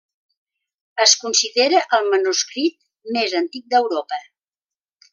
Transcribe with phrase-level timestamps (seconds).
[1.03, 2.81] Es considera el manuscrit
[3.19, 4.23] més antic d'Europa.